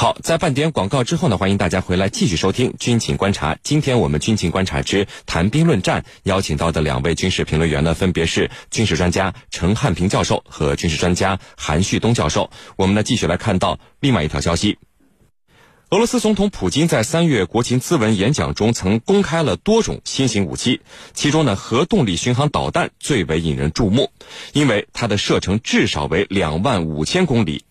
[0.00, 3.52] 好，在半点广告之后呢，欢迎大家回来继续收听《军情观察》。
[3.62, 12.50] 今天我们《军情观察之谈兵论战》邀请到的两位军事评论员呢，分别是军事专家陈汉平教授和军事专家韩旭东教授。
[12.76, 14.78] 我们呢，继续来看到另外一条消息：
[15.90, 20.80] 俄罗斯总统普京在三月国情咨文演讲中曾公开了多种新型武器，
[21.12, 24.10] 其中呢，核动力巡航导弹最为引人注目，
[24.54, 27.64] 因为它的射程至少为两万五千公里。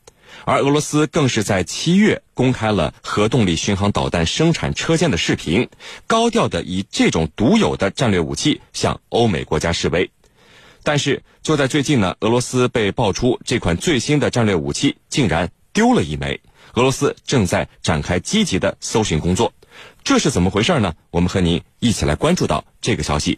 [0.49, 5.69] 而俄罗斯更是在七月公开了核动力巡航导弹生产车间的视频，
[6.07, 10.09] 高调的以这种独有的战略武器向欧美国家示威。
[10.81, 16.41] 但是就在最近呢，俄罗斯被爆出这款最新的战略武器竟然丢了一枚，
[16.73, 19.53] 俄罗斯正在展开积极的搜寻工作，
[20.03, 20.95] 这是怎么回事呢？
[21.11, 23.37] 我们和您一起来关注到这个消息，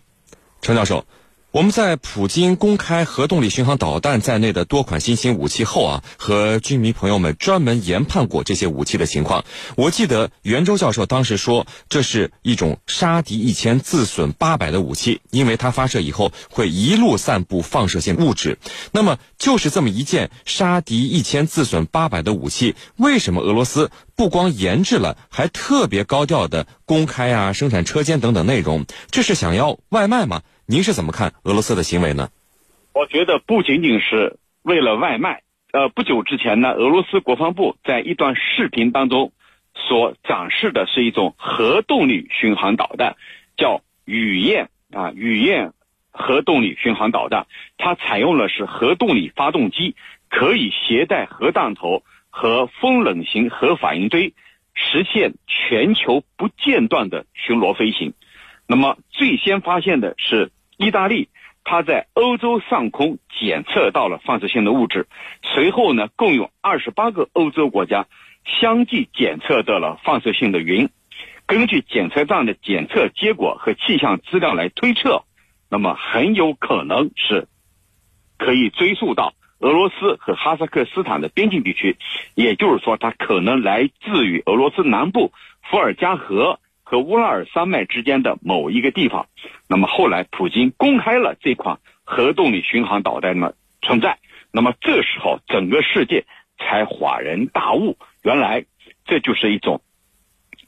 [0.62, 1.06] 程教授。
[1.52, 9.44] 我们在普京公开核动力巡航导弹在内的多款新型武器后啊，和军迷朋友们专门研判过这些武器的情况。
[9.76, 18.58] 我记得袁周教授当时说，这是一种杀敌一千自损八百的武器，因为它发射以后会一路散布放射性物质。
[18.94, 28.86] 那么，就是这么一件杀敌一千自损八百的武器，为什么俄罗斯不光研制了，还特别高调的公开啊生产车间等等内容？
[29.10, 30.44] 这是想要外卖吗？
[30.72, 32.30] 您是怎么看俄罗斯的行为呢？
[32.94, 35.42] 我觉得不仅仅是为了外卖。
[35.74, 39.34] 呃，不久之前呢，俄罗斯国防部在一段视频当中
[39.76, 43.18] 所展示的是一种核动力巡航导弹，
[43.58, 45.74] 叫雨燕啊，雨燕
[46.10, 47.48] 核动力巡航导弹。
[47.78, 49.98] 它采用了是核动力发动机，
[50.30, 54.34] 可以携带核弹头和风冷型核反应堆，
[54.74, 58.14] 实现全球不间断的巡逻飞行。
[58.68, 60.50] 那么最先发现的是。
[60.82, 61.30] 意大利，
[61.64, 65.08] 它在欧洲上空检测到了放射性的物质，
[65.44, 68.08] 随后呢，共有二十八个欧洲国家
[68.60, 70.90] 相继检测到了放射性的云。
[71.46, 75.24] 根据检测站的检测结果和气象资料来推测，
[75.70, 77.48] 那么很有可能是
[78.40, 81.98] 可以追溯到俄罗斯和哈萨克斯坦的边境地区，
[82.34, 85.32] 也就是说，它可能来自于俄罗斯南部
[85.70, 86.60] 伏尔加河。
[86.92, 89.28] 和乌拉尔山脉之间的某一个地方，
[89.70, 94.20] 那么后来普京公开了这款核动力巡航导弹的存在，
[94.52, 96.26] 那么这时候整个世界
[96.58, 98.66] 才恍然大悟，原来
[99.06, 99.82] 这就是一种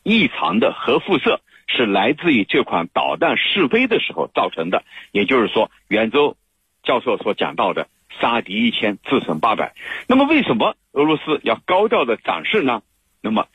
[0.01, 6.37] 异常的核辐射是来自于这款导弹试飞的时候造成的，也就是说，袁周
[6.83, 7.89] 教授所讲到的
[8.21, 9.73] 杀敌一千自损八百。
[10.07, 12.81] 那么为什么俄罗斯要高调的展示呢？
[13.21, 13.47] 那么。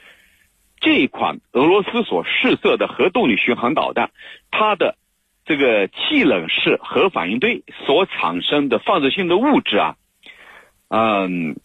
[0.80, 4.10] 这款俄罗斯所试射的核动力巡航导弹，
[4.50, 4.96] 它的
[5.44, 9.96] 这个气冷式核反应堆所产生的放射性的物质啊，
[10.88, 11.56] 嗯，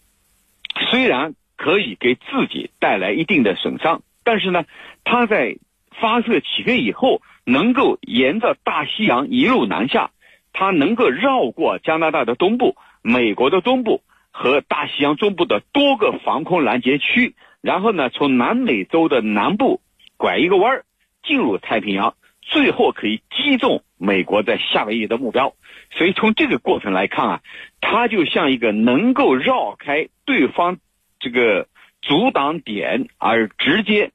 [0.90, 4.66] 虽然可以给自己带来一定的损伤，但是呢，
[5.04, 5.58] 它在
[6.02, 10.12] 发射起飞以后，能够沿着大西洋一路南下，
[10.54, 14.02] 它能够绕过加拿大的东部、美国的东部
[14.32, 17.36] 和大西洋中部的多个防空拦截区。
[17.64, 19.80] 然后呢，从南美洲的南部
[20.18, 20.86] 拐一个弯儿
[21.24, 25.54] 进入太平洋，最后可以击中美国在夏威夷的目标。
[25.92, 27.42] 所以从这个过程来看啊，
[27.80, 30.78] 它就像一个能够绕开对方
[31.22, 31.70] 这个
[32.02, 34.12] 阻挡点而直接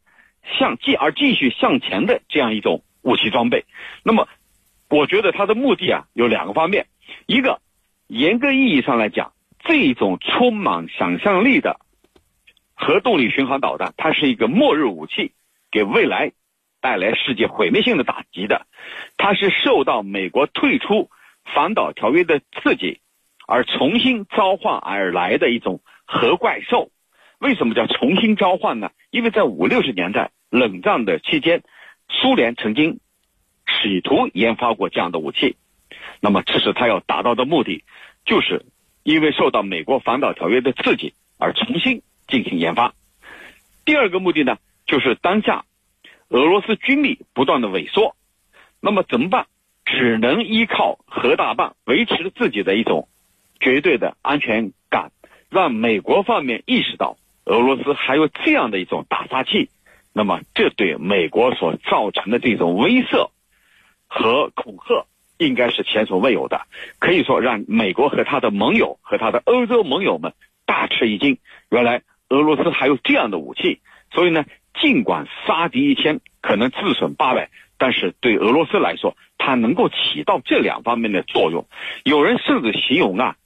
[0.59, 3.65] 向继而继续向前的这样一种武器装备。
[4.03, 4.29] 那么，
[4.91, 6.87] 我觉得它的目的啊有两个方面：
[7.25, 7.63] 一个
[8.09, 9.33] 严格意义上来讲，
[9.65, 11.81] 这种充满想象力的。
[12.89, 15.33] 核动力巡航导弹，它是一个末日武器，
[15.71, 16.33] 给未来
[16.81, 18.67] 带来世界毁灭性的打击的。
[19.19, 21.11] 它是受到美国退出
[21.55, 23.01] 反导条约的刺激，
[23.47, 26.91] 而重新召唤而来的一种核怪兽。
[27.39, 28.91] 为什么叫重新召唤呢？
[29.11, 31.63] 因为在五六十年代冷战的期间，
[32.09, 33.01] 苏联曾经
[33.67, 35.59] 企图研发过这样的武器。
[36.21, 37.85] 那么，这是他要达到的目的，
[38.25, 38.65] 就是
[39.03, 42.01] 因为受到美国反导条约的刺激而重新。
[42.29, 42.95] 进行研发。
[43.85, 45.65] 第二个目的呢，就是当下
[46.29, 48.15] 俄罗斯军力不断的萎缩，
[48.81, 49.47] 那么怎么办？
[49.87, 53.09] 只能依靠核大棒维持自己的一种
[53.59, 55.11] 绝对的安全感，
[55.49, 57.17] 让美国方面意识到
[57.47, 59.71] 俄罗斯还有这样的一种大杀器。
[60.13, 63.31] 那么，这对美国所造成的这种威慑
[64.07, 65.07] 和恐吓，
[65.39, 66.67] 应该是前所未有的，
[66.99, 70.35] 可以说让美国和他的盟友和他的欧洲盟友们
[70.67, 71.39] 大吃一惊。
[71.71, 72.03] 原来。
[72.29, 73.81] 俄罗斯还有这样的武器，
[74.13, 74.45] 所以呢，
[74.81, 81.67] 尽管杀敌一千可能自损八百，但是对俄罗斯来说，它能够起到这两方面的作用。
[82.05, 83.37] 有人甚至形容啊，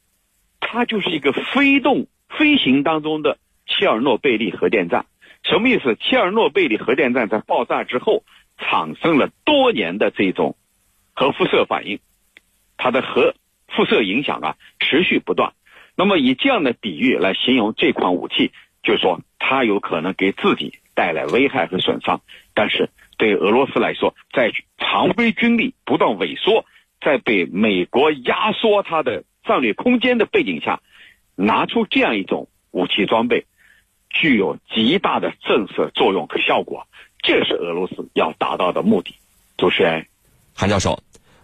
[0.61, 5.07] 它就是一个飞动飞行当中的切尔诺贝利核电站。
[5.45, 5.97] 什么意思？
[5.97, 8.25] 切尔诺贝利核电站在爆炸之后
[8.59, 10.57] 产生了多年的这种
[11.15, 11.99] 核辐射反应，
[12.77, 13.35] 它的核
[13.69, 15.53] 辐射影响啊持续不断。
[15.97, 18.53] 那么以这样的比喻来形容这款武器，
[18.83, 22.21] 就是说它有可能给自己带来危害和损伤，
[22.55, 26.65] 但是对俄罗斯来说，在常规军力不断萎缩，
[27.01, 30.81] 在被美国压缩它的战略空间的背景下，
[31.35, 33.47] 拿出这样一种武器装备，
[34.11, 36.87] 具有极大的震慑作用和效果，
[37.23, 39.15] 这是俄罗斯要达到的目的。
[39.57, 40.07] 主持人，
[40.55, 40.99] 韩教授。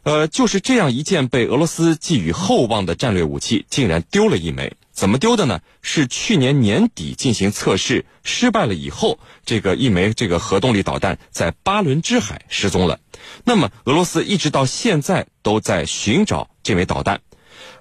[0.09, 4.73] 呃，就是这样一件被俄罗斯寄予厚望的战略武器，竟然丢了一枚。
[4.91, 5.61] 怎么丢的呢？
[5.83, 13.01] 是去年年底进行测试失败了以后，这个一枚这个核动力导弹在巴伦支海失踪了。
[13.45, 17.21] 那么俄罗斯一直到现在都在寻找这枚导弹。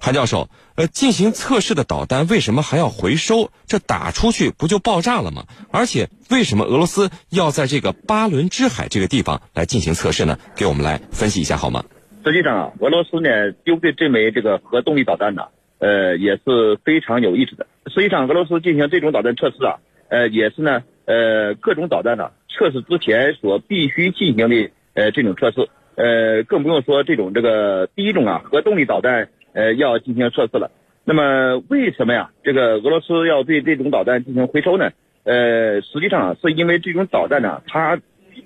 [0.02, 3.52] 韩教授，呃，进行测试的导弹为什么还要回收？
[3.68, 5.46] 这打出去不就爆炸了吗？
[5.72, 10.38] 而且为什么俄罗斯要在这个巴伦支海这个地方来进行测试呢？
[10.58, 11.86] 给我们来分析一下好吗？
[12.24, 15.44] 实际上啊，俄罗斯呢丢的这枚这个核动力导弹呢，
[15.80, 17.66] 呃也是非常有意思的。
[17.88, 19.80] 实际上，俄罗斯进行这种导弹测试啊，
[20.10, 30.72] 呃也是呢，呃各种导弹呢测试之前所必须进行的呃这种测试，呃更不用说这种这个第一种啊核动力导弹呃要进行测试了。
[31.06, 32.32] 那么为什么呀？
[32.44, 34.90] 这个俄罗斯要对这种导弹进行回收呢？
[35.24, 37.98] 呃，实际上啊是因为这种导弹呢，它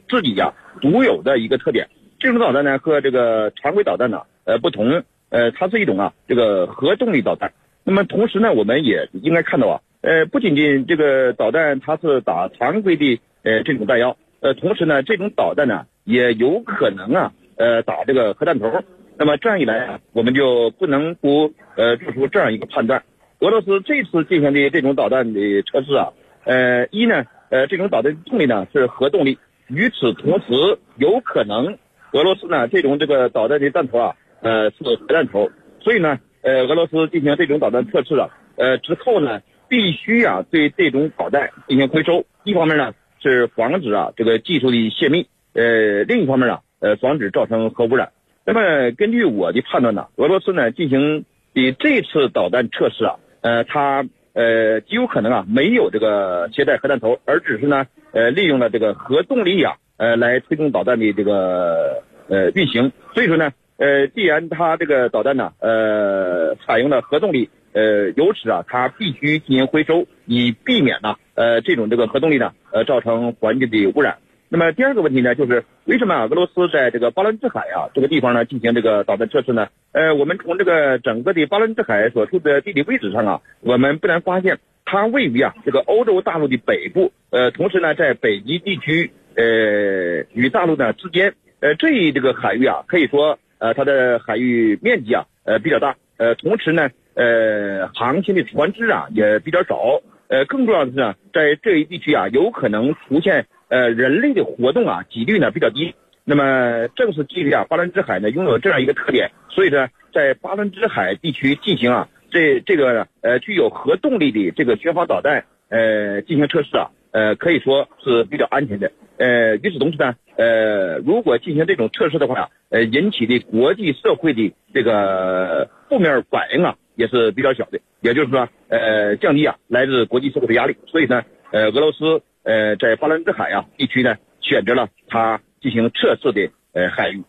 [0.07, 1.87] 自己呀独有的一个特点。
[2.21, 7.51] 这种导弹呢和这个常规导弹呢呃不同，呃它是一种啊这个核动力导弹。
[7.83, 18.71] 那么同时呢，我们也应该看到啊，呃不仅仅这个导弹它是打常规的呃这种弹药，呃同时呢这种导弹呢也有可能啊呃打这个核弹头。
[19.17, 23.03] 那么这样一来啊，我们就不能不呃做出这样一个判断：
[23.39, 26.13] 俄罗斯这次进行的这种导弹的测试啊，
[26.43, 31.79] 呃一呢呃这种导弹动力呢是核动力，与此同时有可能。
[32.13, 35.49] 俄罗斯呢，这种这个导弹的弹头啊，呃，是核弹头，
[35.79, 38.27] 所以呢，呃，俄罗斯进行这种导弹测试啊，
[38.57, 42.25] 呃，之后呢，必须啊对这种导弹进行回收。
[42.43, 48.11] 一方面呢，是防止啊这个技术的泄密，呃，另一方面啊，呃，防止造成核污染。
[48.45, 51.23] 那么根据我的判断呢，俄罗斯呢进行
[51.53, 59.77] 的这次导弹测试啊，呃，它呃极有可能啊没有这个携带核弹头，而只是呢，呃，利用了这个核动力啊。
[60.01, 74.17] 呃，来推动导弹的这个呃运行，所以说呢，呃，既然它这个导弹呢，呃，采用了核动力，呃，由此啊，它必须进行回收，以避免呢，呃，这种这个核动力呢，呃，造成环境的污染。
[74.49, 79.67] 那么第二个问题呢，就是为什么俄罗斯在这个巴伦支海啊这个地方呢进行这个导弹测试呢？
[79.91, 89.11] 呃，我们从这个整个的巴伦支海所处的地理位置上啊，我们不难发现，它位于啊这个欧洲大陆的北部，呃，同时呢，在北极地区。
[89.35, 105.95] 呃，与大陆呢之间，呃，这一这个海域啊，可以说，呃，它的海域面积啊，呃，比较大，呃，同时呢，呃，航行的船只啊也比较少，呃，更重要的是呢，在这一地区啊，有可能出现呃人类的活动啊，几率呢比较低。
[106.23, 116.91] 那么，正是基于啊，巴伦支海呢拥有这样一个特点，所以呢，在巴伦支海地区进行啊，这这个呃具有核动力的这个巡航导弹，呃，进行测试啊。
[117.11, 118.91] 呃，可以说是比较安全的。
[119.17, 127.79] 呃，与此同时呢，呃，如果进行这种测试的话，呃，引起的国际社会的这个负面反应啊，也是比较小的。
[128.01, 130.75] 也就是说，呃，降低啊来自国际社会的压力。
[130.87, 137.23] 所以呢，呃，俄罗斯呃在巴伦支海啊地区呢，选择了它进行测试的呃海域。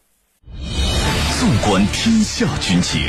[1.42, 3.02] 纵观天下军情，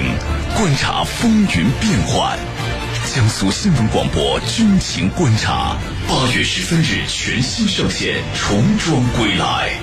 [0.57, 2.35] 观察风云变幻。
[3.13, 9.73] 江苏新闻广播军情观察，八月十三日全新上线，重装归来。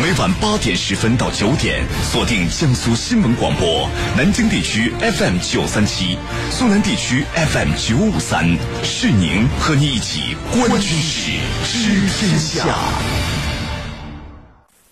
[0.00, 6.16] 每晚八点十分到九点，锁定江苏新闻广播，南京地区 FM 九三七，
[6.52, 8.46] 苏南地区 FM 九五三，
[8.84, 11.32] 是宁和你一起观军事，
[11.64, 12.64] 知天下。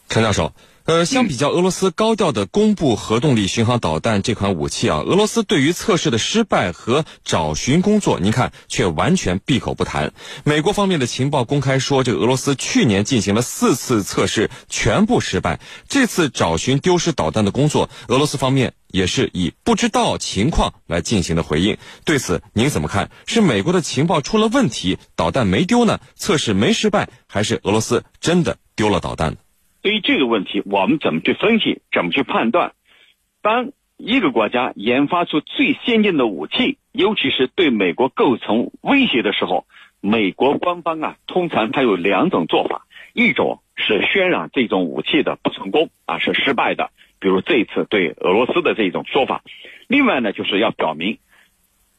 [0.08, 0.52] 陈教授。
[0.88, 10.14] 呃，相比较俄罗斯高调的公布核动力巡航导弹这款武器啊，俄罗斯对于测试的失败和找寻工作，您看却完全闭口不谈。
[10.44, 15.60] 美国方面的情报公开说，这个俄罗斯去年进行了四次测试，全部失败。
[15.90, 21.76] 这次找寻丢失导弹的工作，俄罗斯方面也是以不知道情况来进行的回应。
[22.06, 23.10] 对此您怎么看？
[23.26, 26.00] 是美国的情报出了问题，导弹没丢呢？
[26.16, 29.36] 测试没失败，还是俄罗斯真的丢了导弹？
[29.88, 32.74] 对于这个问题，我们怎么去分析，怎么去判断？
[33.40, 39.64] 当一个国家研发出最先进的武器，尤其是对美国构成威胁的时候，
[40.02, 49.40] 美国官方啊，通常它有两种做法，一种是渲染这种武器的不成功啊，是失败的，比如这一次对俄罗斯的这种说法；
[49.86, 51.16] 另外呢，就是要表明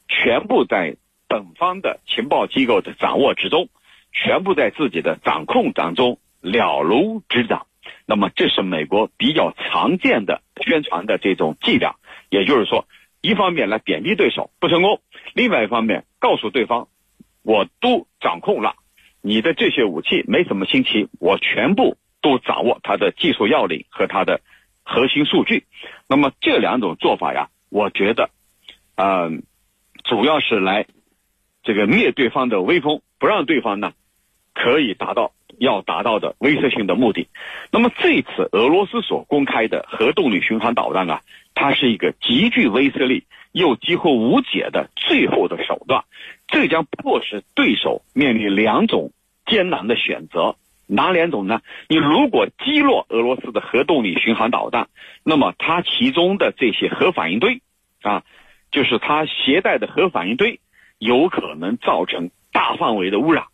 [0.06, 0.94] 全部在
[1.26, 3.68] 本方的情报机构的掌握之中，
[4.12, 7.66] 全部在自己的掌控当中了如指掌。
[8.10, 11.94] 那么，这是美国比较常见的宣传的这种伎俩，
[12.28, 12.88] 也就是说，
[13.20, 15.00] 一方面来贬低对手不成功，
[15.32, 16.88] 另外一方面告诉对方，
[17.44, 18.74] 我都掌控了
[19.22, 24.40] 你的这些武器，没什么新奇，我全部都掌握它的技术要领和它的
[24.82, 25.66] 核心数据。
[26.08, 28.30] 那么这两种做法呀，我觉得，
[28.96, 29.44] 嗯，
[30.02, 30.86] 主要是来
[31.62, 33.92] 这个灭对方的威风，不让对方呢
[34.52, 35.30] 可以达到。
[35.58, 37.28] 要达到的威慑性的目的，
[37.72, 41.20] 那么这次俄罗斯所公开的核动力巡航导弹啊，
[41.54, 46.04] 它是一个极具威慑力又几乎无解的最后的手段，
[46.46, 49.12] 这将迫使对手面临两种
[49.46, 51.60] 艰难的选择，哪两种呢？
[51.88, 54.88] 你如果击落俄罗斯的核动力巡航导弹，
[55.24, 57.60] 那么它其中的这些核反应堆
[58.02, 58.22] 啊，
[58.70, 60.60] 就是它携带的核反应堆，
[60.98, 63.46] 有可能造成大范围的污染。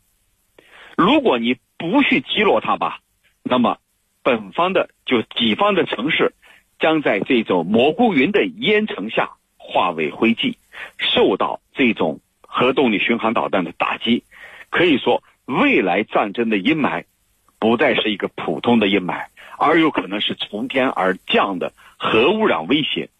[0.96, 3.00] 如果你不去击落它吧，
[3.42, 3.78] 那么
[4.22, 6.34] 本方的就己方的城市
[6.78, 10.56] 将在这种蘑菇云的烟尘下化为灰烬，
[10.98, 14.24] 受到这种核动力巡航导弹的打击。
[14.70, 17.04] 可以说，未来战争的阴霾
[17.58, 19.26] 不再是一个普通的阴霾，
[19.58, 23.10] 而有可能是从天而降的核污染威胁，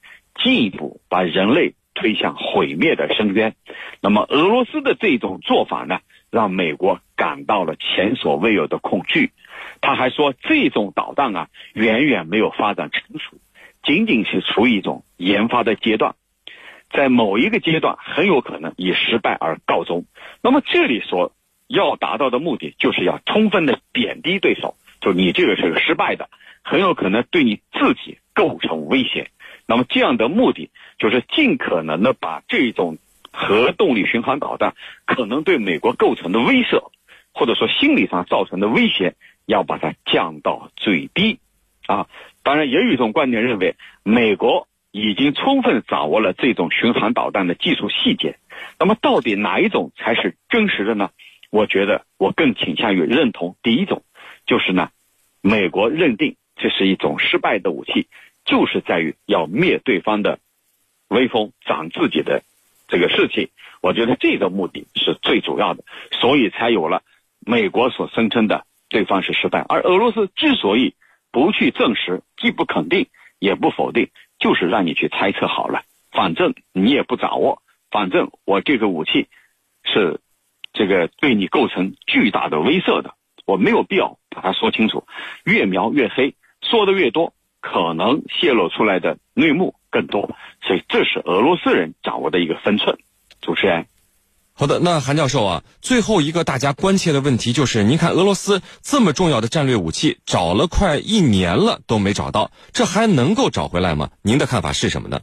[0.43, 3.55] 进一步把人类推向毁灭的深渊。
[4.01, 6.01] 那么，俄罗斯的这种做法呢？
[6.29, 9.33] 让美国感到了前所未有的恐惧。
[9.81, 13.37] 他还说，这种导弹啊，远远没有发展成熟，
[13.83, 16.15] 仅仅是处于一种研发的阶段，
[16.91, 20.05] 在某一个阶段很有可能以失败而告终。
[20.43, 21.33] 那么，这里所
[21.67, 26.31] 要达到的目的，就是要充分的贬低对手，就你这个是个失败的，
[26.63, 29.31] 很有可能对你自己构成威胁。
[29.67, 32.99] 那么，这样的目的就是尽可能的把这种。
[33.39, 36.91] 核动力巡航导弹可能对美国构成的威慑，
[37.37, 39.15] 或者说心理上造成的威胁，
[39.45, 41.39] 要把它降到最低。
[41.87, 42.09] 啊，
[42.43, 48.39] 当然也有一种观点认为，美国已经充分掌握了这种巡航导弹的技术细节。
[48.79, 51.11] 那么，到底哪一种才是真实的呢？
[51.51, 54.03] 我觉得我更倾向于认同第一种，
[54.47, 54.89] 就是呢，
[55.43, 58.09] 美国认定这是一种失败的武器，
[58.47, 60.39] 就是在于要灭对方的
[61.09, 62.43] 威风，长自己的。
[62.89, 63.51] 这个士气，
[63.81, 67.03] 我觉得这个目的是最主要的，所以才有了
[67.41, 70.95] 美国所声称的对方是失败，而俄罗斯之所以
[71.31, 79.29] 不去证实，既不肯定也不否定，就是让你去猜测好了，反正你也不掌握，反正我这个武器
[79.85, 80.21] 是
[80.73, 83.15] 这个对你构成巨大的威慑的，
[83.45, 85.07] 我没有必要把它说清楚，
[85.45, 89.75] 越描越黑，说的越多，可能泄露出来的内幕。
[89.89, 92.99] 更多，所以这是俄罗斯人掌握的一个分寸。
[93.41, 93.87] 主持人，
[94.59, 104.09] 好的，那韩教授啊，最后一个大家关切的问题就是，您看俄罗斯这么重要的战略武器，找了快一年了都没找到，这还能够找回来吗？
[104.23, 105.21] 您的看法是什么呢？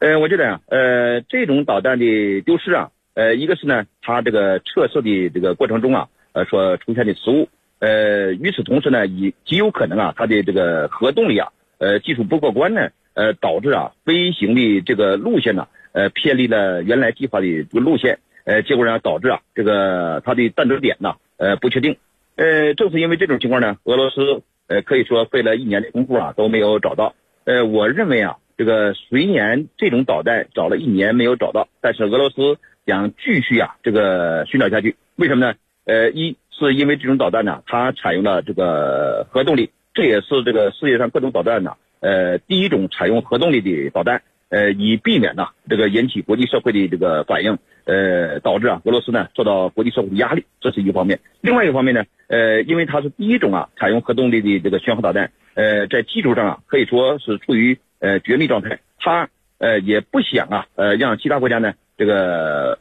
[0.00, 12.90] 呃，我觉得啊，呃，这种导弹的丢失啊，呃，一个是呢，它这个测试的这个过程中啊，呃，所出现的失误，呃，与此同时呢，也极有可能啊，它的这个核动力啊，呃，技术不过关呢。
[13.14, 21.96] 呃，导致啊飞行的这个路线呢，呃偏离了原来计划的路线，呃结果呢导致啊这个它的弹着点呢，呃不确定，
[22.36, 35.54] 呃正是因为这种情况呢，俄罗斯呃可以说费了一年的功夫啊都没有找到，呃我认为啊这个虽然这种导弹找了一年没有找到，但是俄罗斯想继续啊这个寻找下去，为什么呢？
[35.84, 41.74] 呃一是因为这种导弹呢它采用了这个核动力，这也是这个世界上各种导弹呢。
[42.00, 51.20] 呃，第一种采用核动力的导弹，呃，以避免呢这个引起国际社会的这个反应，呃，导致啊俄罗斯呢受到国际社会的压力，这是一个方面。
[51.40, 62.78] 另外一个方面呢，呃，因为它是第一种啊采用核动力的这个巡航导弹，呃，在技术上啊可以说是处于呃绝密状态，它呃也不想啊呃让其他国家呢这个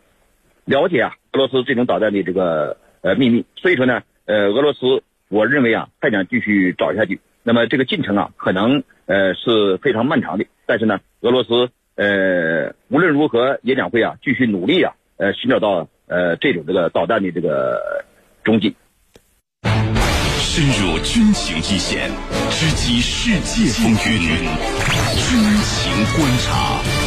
[0.65, 7.19] 了解啊俄罗斯这种导弹的这个呃秘密，所以说呢，呃，俄罗斯我认为啊还想继续找下去。
[7.43, 10.45] 那么这个进程啊，可能呃是非常漫长的。
[10.67, 18.03] 但是呢，俄罗斯呃无论如何也将会啊继续努力啊，呃寻找到呃这种这个导弹的这个
[18.43, 18.75] 踪迹。
[20.39, 22.09] 深入军情一线，
[22.49, 24.19] 直击世界风云，
[25.15, 27.00] 军情观察。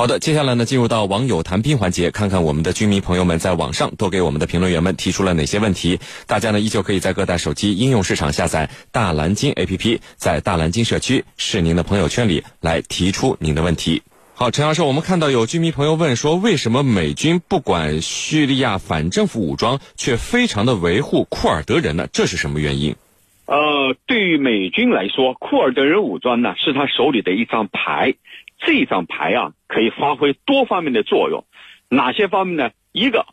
[0.00, 6.00] 好的，接下来呢，进入到网友谈兵环节，看看我们的军迷朋友们在网上都给我们的评论员们提出了哪些问题。
[6.26, 14.00] 大家呢，依旧可以在各大手机应用市场下载大蓝鲸 APP，在大蓝鲸社区是您的朋友圈里来提出您的问题。
[14.32, 22.08] 好，陈教授，我们看到有军迷朋友问说，为什么美军不管叙利亚反政府武装，却非常的维护库尔德人呢？
[22.10, 22.96] 这是什么原因？
[23.44, 28.14] 呃，对于美军来说，库尔德人武装呢是他手里的一张牌，
[28.60, 31.44] 这张牌啊可以发挥多方面的作用。
[31.88, 32.70] 哪些方面呢？
[32.92, 33.26] 一个，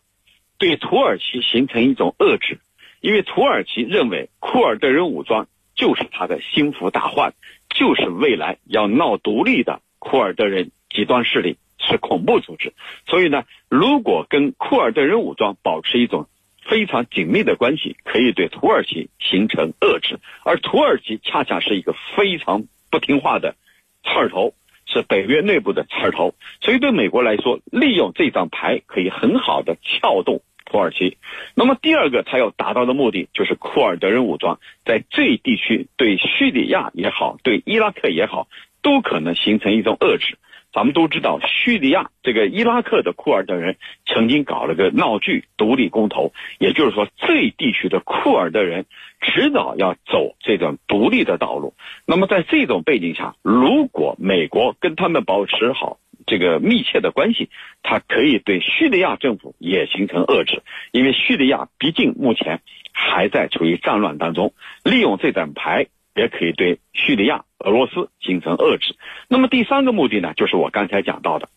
[0.57, 2.59] 对土耳其形成一种遏制，
[3.01, 7.33] 因为土耳其认为库尔德人武装就是他的心腹大患，
[7.69, 12.73] 就是未来要闹独立的库尔德人极端势力，是恐怖组织。
[13.05, 16.27] 所以呢，如果跟库尔德人武装保持一种
[16.63, 23.55] 非常紧密的关系可以对土耳其形成遏制，而土耳其恰恰是一个非常不听话的
[24.03, 24.53] 刺头，
[24.87, 31.17] 是北约内部的刺头，所以对美国来说，利用这张牌可以很好的撬动土耳其。
[31.55, 38.47] 那么第二个，他要达到的目的就是库尔德人武装在这一地区对叙利亚也好，对伊拉克也好，
[38.81, 40.37] 都可能形成一种遏制。
[40.77, 48.85] 咱们都知道，叙利亚这个伊拉克的库尔德人曾经搞了个闹剧独立公投，也就是说，这地区的库尔德人
[49.19, 51.73] 迟早要走这种独立的道路。
[52.05, 57.49] 那么，在这种背景下，如果美国跟他们保持好这个密切的关系，
[57.81, 64.53] 它可以对叙利亚政府也形成遏制，因为叙利亚毕竟目前还在处于战乱当中，
[64.83, 65.87] 利用这张牌。
[66.17, 68.95] 也可以对叙利亚、俄罗斯形成遏制。
[69.27, 71.47] 那么第三个目的呢，就是我刚才讲到的，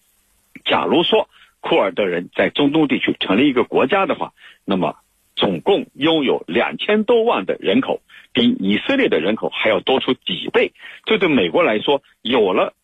[0.64, 1.28] 假如说
[1.60, 4.32] 库尔德人在中东地区成立一个国家的话，
[4.64, 4.96] 那么
[5.34, 8.02] 总共拥有两千多万的人口，
[8.32, 10.72] 比以色列的人口还要多出几倍。
[11.04, 12.74] 这对美国来说，有了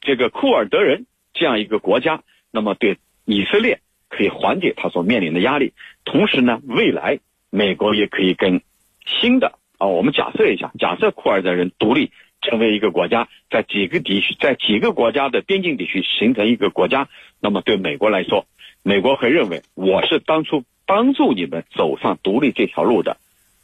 [0.00, 5.72] 这个库尔德人这样一个国家，那么对以色列可以缓解他所面临的压力，
[6.04, 8.62] 同时呢，未来美国也可以跟
[9.06, 9.57] 新的。
[9.78, 12.10] 啊，我们假设一下，假设库尔德人独立
[12.42, 17.08] 成为一个国家，在几个地区，在几个国家的边境地区形成一个国家，
[17.40, 18.46] 那么对美国来说，
[18.82, 23.16] 美国会认为我是当初帮助你们走上独立这条路的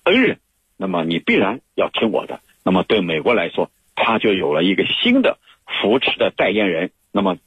[0.05, 0.39] 恩人，
[0.77, 2.41] 那么你必然要听我的。
[2.65, 6.91] 那么对美国来说，他就有了一个新的扶持的代言人。
[7.13, 7.39] 那么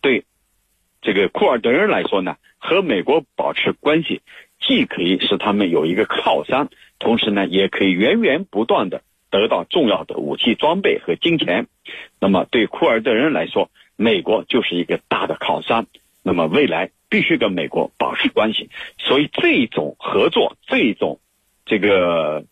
[0.00, 0.24] 对
[1.00, 4.20] 这个库尔德人来说呢，和美国保持关系，
[4.60, 6.68] 既可以使他们有一个靠山。
[6.98, 11.66] 同时呢，也可以源源不断的得到重要的武器装备和金钱。
[12.20, 15.86] 那么对库尔德人来说，美国就是一个大的靠山。
[16.22, 18.70] 那么未来必须跟美国保持关系。
[18.98, 21.20] 所以这种合作、这种
[21.64, 22.44] 这个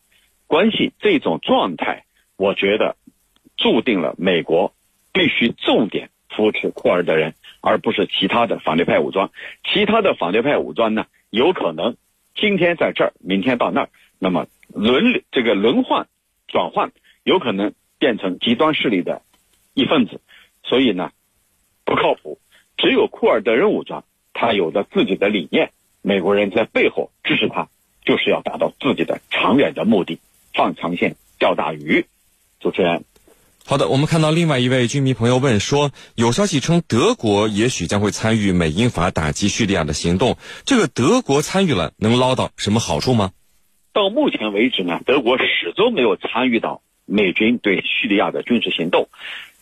[0.46, 2.04] 关系、这种状态，
[2.36, 2.96] 我觉得
[3.56, 4.74] 注定了美国
[5.12, 9.30] 必须重点扶持库尔德人，而不是其他的反对派武装。
[9.64, 11.96] 其他的反对派武装呢，有可能
[12.36, 13.88] 今天在这儿，明天到那儿。
[14.20, 16.06] 那么轮这个轮换
[16.46, 16.92] 转换
[17.24, 19.22] 有可能变成极端势力的
[19.74, 20.20] 一份子，
[20.62, 21.10] 所以呢
[21.84, 22.38] 不靠谱。
[22.76, 27.68] 只有库尔德人武装，他有着自己的理念，美国人在背后支持他，
[28.04, 30.20] 就是要达到自己的长远的目的，
[30.52, 32.06] 放长线钓大鱼。
[32.60, 33.04] 主持人，
[33.66, 43.32] 好的，我们看到另外一位军迷朋友问说，有消息称德国也许将会参与美英法打击叙利亚的行动，这个德国参与了能捞到什么好处吗？
[43.94, 49.08] 到目前为止呢，德国始终没有参与到美军对叙利亚的军事行动。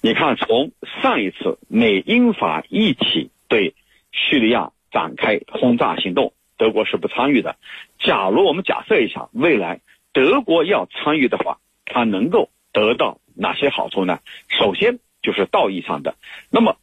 [0.01, 3.77] 你看，从上一次美英法一起对
[4.11, 7.55] 叙利亚展开轰炸行动，德国是不参与的。
[8.01, 9.81] 假如我们假设一下，未来
[10.13, 14.21] 德国要参与的话，它能够得到哪些好处呢？
[14.49, 16.17] 首先就是道义上的。
[16.51, 16.77] 那么，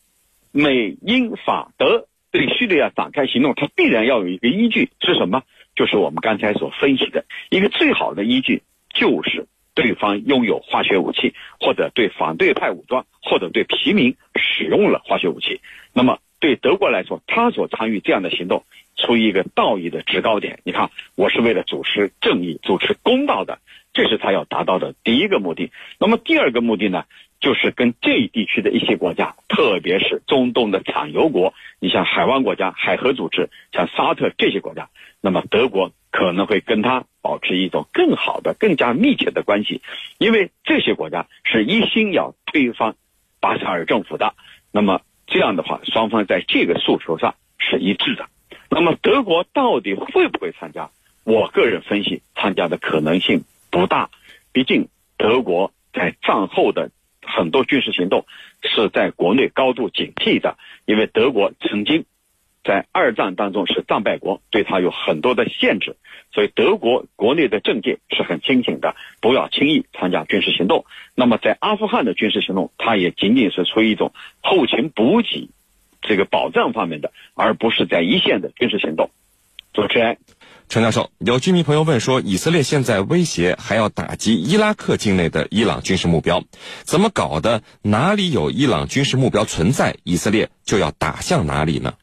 [0.51, 5.43] 美英法德对叙利亚展开行动，它必然要有一个依据，是什么？
[5.75, 15.61] 就是我们刚才所分析的一个最好的依据，就是对方拥有化学武器，或者对反对派武装，或者对平民使用了化学武器。
[15.93, 18.63] 那么对德国来说，他所参与这样的行动，
[18.95, 20.59] 出于一个道义的制高点。
[20.63, 23.59] 你看，我是为了主持正义、主持公道的，
[23.93, 25.71] 这是他要达到的第一个目的。
[25.99, 27.05] 那么第二个目的呢，
[27.39, 34.89] 就是跟这一地区的一些国家，特别是中东的产油国，你像海湾国家、海合组织，像沙特这些国家。
[35.21, 39.81] 那么德国可能会跟他保持一种更好的、更加密切的关系，
[40.17, 42.95] 因为这些国家是一心要推翻
[43.41, 44.33] 巴沙尔政府的。
[44.71, 48.27] 那么这样的话，双方在这个诉求上是一致的。
[48.69, 50.89] 那么德国到底会不会参加？
[51.23, 54.09] 我个人分析，参加的可能性不大。
[54.51, 54.87] 毕竟
[55.17, 58.25] 德国在战后的很多军事行动
[58.63, 62.05] 是在国内高度警惕的，因为德国曾经
[62.63, 65.95] 在二战当中是战败国，对他有很多的限制，
[66.33, 70.85] 所以德国国内的政界是很清醒的，不要轻易参加军事行动。
[71.15, 75.49] 那么在阿富汗的军事行动，它也仅仅是出于一种后勤补给
[76.01, 79.09] 这个保障方面的，而不是在一线的军事行动。
[79.73, 80.17] 主持人。
[80.67, 86.43] 陈教授，有居民朋友问说，以色列现在威胁还要打击伊拉克境内的伊朗军事目标，
[86.83, 87.63] 怎么搞的？
[87.81, 91.95] 哪里有伊朗军事目标存在，以色列就要打向哪里呢？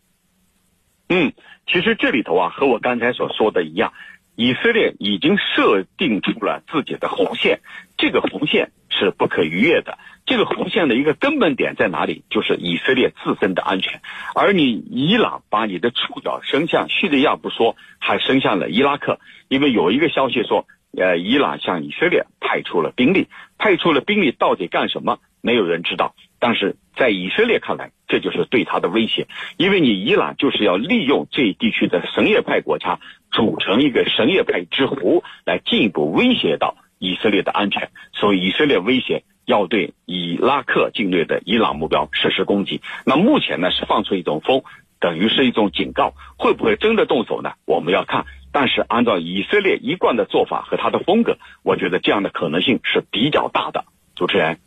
[1.09, 1.33] 嗯，
[1.67, 3.93] 其实这里头啊，和我刚才所说的一样，
[4.35, 7.61] 以色列已经设定出了自己的红线，
[7.97, 9.99] 这个红线是不可逾越的。
[10.27, 12.25] 这个红线的一个根本点在哪里？
[12.29, 14.01] 就是以色列自身的安全。
[14.35, 19.21] 而你伊朗把你的触角伸向叙利亚不说，还伸向了伊拉克。
[19.47, 20.67] 因为有一个消息说，
[20.99, 25.21] 呃，伊朗向以色列派出了兵力，派出了兵力到底干什么？
[25.41, 26.17] 没有人知道。
[26.47, 29.27] 但是在以色列看来，这就是对他的威胁。
[29.57, 33.01] 因为你伊朗就是要利用这一地区的什叶派国家
[33.33, 37.91] 组成一个什叶派之湖，来进一步威胁到以色列的安全。
[38.13, 39.25] 所以以色列威胁。
[39.45, 44.65] 要对伊拉克境内的伊朗目标实施攻击，那目前呢是放出一种风，
[44.99, 47.53] 等于是一种警告，会不会真的动手呢？
[47.65, 48.27] 我们要看。
[48.51, 53.85] 但是按照以色列一贯的做法和他的风格，我觉得这样的可能性是比较大的。
[54.17, 54.59] 主持人，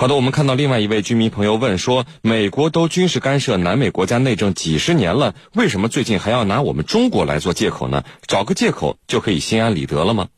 [0.00, 8.04] 好的，我们看到另外一位居民朋友问说，美国都军事干涉南美国家内政几十年了，为什么最近还要拿我们中国来做借口呢？
[8.22, 10.28] 找个借口就可以心安理得了吗？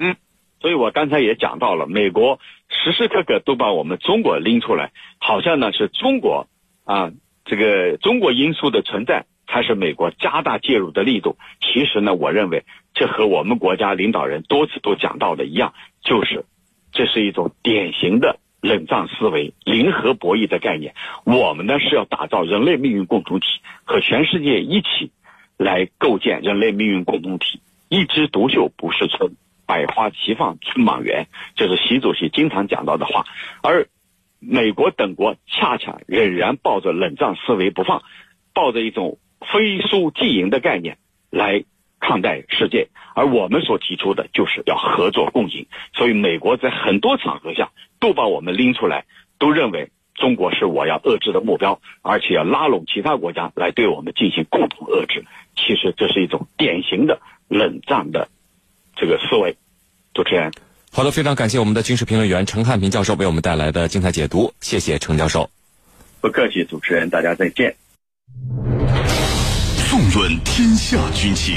[0.00, 0.16] 嗯，
[0.60, 2.40] 所以我刚才也讲到了，美国。
[2.68, 6.48] 时时刻刻都把我们中国拎出来，好像呢是中国
[6.82, 7.12] 啊，
[7.44, 11.36] 这个中国因素的存在才是美国加大介入的力度。
[11.60, 16.44] 其实呢，我认为这和我们国家领导人多次都讲到的一样，就是
[16.90, 20.94] 这是一种典型的冷战思维、零和博弈的概念。
[21.24, 23.46] 我们呢是要打造人类命运共同体，
[23.84, 25.12] 和全世界一起
[25.56, 27.60] 来构建人类命运共同体。
[27.88, 29.32] 一枝独秀不是春。
[29.68, 33.24] 百花齐放，春满园，这是习主席经常讲到的话。
[33.64, 33.88] 而
[34.38, 38.04] 美国等国恰恰仍然抱着冷战思维不放，
[38.54, 39.18] 抱着一种
[39.52, 40.98] 非输即赢的概念
[41.30, 41.64] 来
[41.98, 42.90] 看待世界。
[43.16, 45.66] 而我们所提出的就是要合作共赢。
[45.94, 49.04] 所以，美国在很多场合下都把我们拎出来，
[49.38, 55.24] 都认为中国是我要遏制的目标，而且要拉拢其他国家来对我们进行共同遏制。
[55.56, 58.28] 其实，这是一种典型的冷战的。
[58.94, 59.56] 这个思维，
[60.14, 60.50] 主持人，
[60.90, 65.50] 好的，非常感谢我们的军事评论员陈汉平教授为我们带来的精彩解读，谢谢陈教授。
[66.22, 67.76] 不客气，主持人，大家再见。
[69.90, 71.54] 纵论天下军情，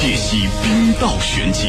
[0.00, 1.68] 解析兵道玄机，